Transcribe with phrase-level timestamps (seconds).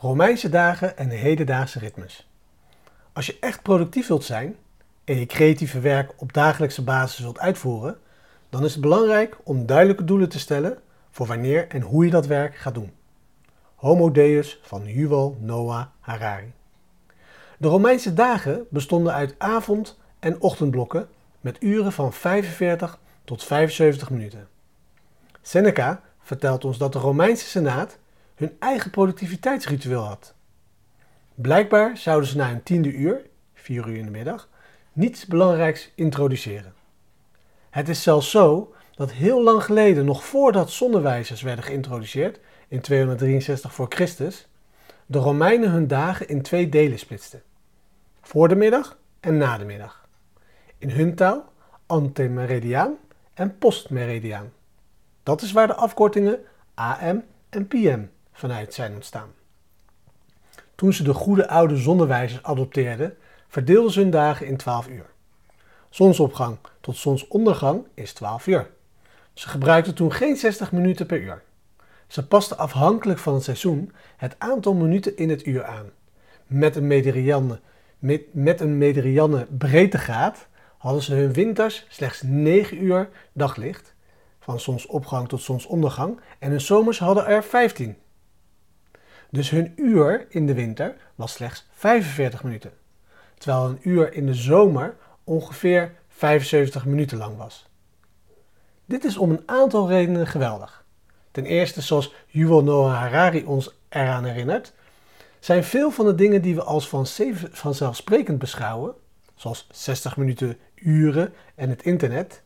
[0.00, 2.28] Romeinse dagen en hedendaagse ritmes.
[3.12, 4.56] Als je echt productief wilt zijn
[5.04, 7.98] en je creatieve werk op dagelijkse basis wilt uitvoeren,
[8.50, 10.78] dan is het belangrijk om duidelijke doelen te stellen
[11.10, 12.92] voor wanneer en hoe je dat werk gaat doen.
[13.74, 16.52] Homo Deus van Yuval Noah Harari.
[17.58, 21.08] De Romeinse dagen bestonden uit avond- en ochtendblokken
[21.40, 24.48] met uren van 45 tot 75 minuten.
[25.42, 27.98] Seneca vertelt ons dat de Romeinse Senaat
[28.38, 30.34] hun eigen productiviteitsritueel had.
[31.34, 33.20] Blijkbaar zouden ze na een tiende uur,
[33.54, 34.48] 4 uur in de middag,
[34.92, 36.74] niets belangrijks introduceren.
[37.70, 43.74] Het is zelfs zo dat heel lang geleden, nog voordat zonnewijzers werden geïntroduceerd, in 263
[43.74, 44.48] voor Christus,
[45.06, 47.42] de Romeinen hun dagen in twee delen splitsten.
[48.20, 50.08] Voor de middag en na de middag.
[50.78, 51.52] In hun taal
[51.86, 52.96] antemeridiaan
[53.34, 54.52] en postmeridiaan.
[55.22, 56.38] Dat is waar de afkortingen
[56.74, 58.04] AM en PM
[58.38, 59.30] vanuit zijn ontstaan.
[60.74, 63.16] Toen ze de goede oude zonnewijzers adopteerden,
[63.48, 65.06] verdeelden ze hun dagen in 12 uur.
[65.90, 68.70] Zonsopgang tot zonsondergang is 12 uur.
[69.32, 71.42] Ze gebruikten toen geen 60 minuten per uur.
[72.06, 75.90] Ze pasten afhankelijk van het seizoen het aantal minuten in het uur aan.
[76.46, 77.60] Met een meridianne,
[78.32, 83.94] met, een breedtegraad hadden ze hun winters slechts 9 uur daglicht,
[84.40, 87.96] van zonsopgang tot zonsondergang, en hun zomers hadden er 15.
[89.30, 92.72] Dus hun uur in de winter was slechts 45 minuten,
[93.38, 97.68] terwijl een uur in de zomer ongeveer 75 minuten lang was.
[98.84, 100.84] Dit is om een aantal redenen geweldig.
[101.30, 104.72] Ten eerste, zoals Yuval Noah Harari ons eraan herinnert,
[105.38, 106.88] zijn veel van de dingen die we als
[107.52, 108.94] vanzelfsprekend beschouwen,
[109.34, 112.42] zoals 60 minuten uren en het internet,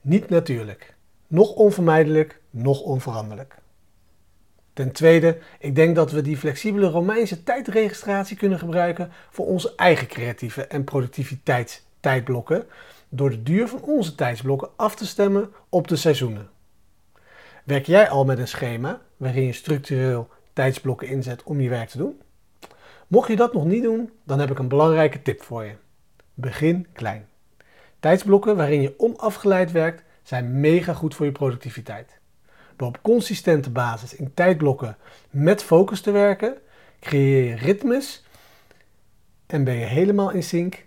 [0.00, 0.94] niet natuurlijk,
[1.26, 3.61] nog onvermijdelijk, nog onveranderlijk.
[4.72, 10.06] Ten tweede, ik denk dat we die flexibele Romeinse tijdregistratie kunnen gebruiken voor onze eigen
[10.06, 12.66] creatieve en productiviteitstijdblokken,
[13.08, 16.50] door de duur van onze tijdsblokken af te stemmen op de seizoenen.
[17.64, 21.98] Werk jij al met een schema waarin je structureel tijdsblokken inzet om je werk te
[21.98, 22.20] doen?
[23.06, 25.74] Mocht je dat nog niet doen, dan heb ik een belangrijke tip voor je.
[26.34, 27.28] Begin klein.
[28.00, 32.20] Tijdsblokken waarin je onafgeleid werkt zijn mega goed voor je productiviteit.
[32.86, 34.96] Op consistente basis in tijdblokken
[35.30, 36.56] met focus te werken,
[37.00, 38.24] creëer je ritmes
[39.46, 40.84] en ben je helemaal in sync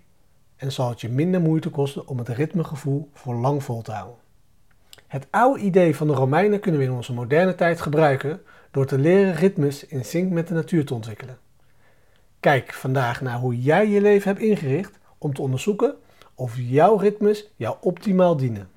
[0.56, 4.18] en zal het je minder moeite kosten om het ritmegevoel voor lang vol te houden.
[5.06, 8.98] Het oude idee van de Romeinen kunnen we in onze moderne tijd gebruiken door te
[8.98, 11.38] leren ritmes in sync met de natuur te ontwikkelen.
[12.40, 15.94] Kijk vandaag naar hoe jij je leven hebt ingericht om te onderzoeken
[16.34, 18.68] of jouw ritmes jou optimaal dienen.